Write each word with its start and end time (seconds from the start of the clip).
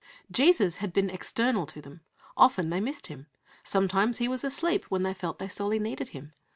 Jesus 0.31 0.77
had 0.77 0.93
been 0.93 1.11
external 1.11 1.67
to 1.67 1.79
them. 1.79 2.01
Often 2.35 2.71
they 2.71 2.79
missed 2.81 3.05
Him. 3.05 3.27
Sometimes 3.63 4.17
He 4.17 4.27
was 4.27 4.43
asleep 4.43 4.85
when 4.85 5.03
they 5.03 5.13
felt 5.13 5.37
they 5.37 5.47
sorely 5.47 5.77
needed 5.77 6.09
Him. 6.09 6.33